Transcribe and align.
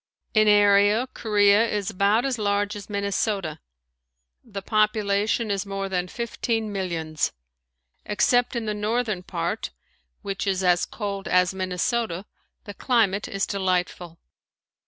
In 0.33 0.47
area, 0.47 1.05
Korea 1.13 1.63
is 1.69 1.91
about 1.91 2.25
as 2.25 2.39
large 2.39 2.75
as 2.75 2.89
Minnesota. 2.89 3.59
The 4.43 4.63
population 4.63 5.51
is 5.51 5.63
more 5.63 5.89
than 5.89 6.07
fifteen 6.07 6.71
millions. 6.71 7.31
Except 8.07 8.55
in 8.55 8.65
the 8.65 8.73
northern 8.73 9.21
part, 9.21 9.69
which 10.23 10.47
is 10.47 10.63
as 10.63 10.87
cold 10.87 11.27
as 11.27 11.53
Minnesota, 11.53 12.25
the 12.63 12.73
climate 12.73 13.27
is 13.27 13.45
delightful. 13.45 14.17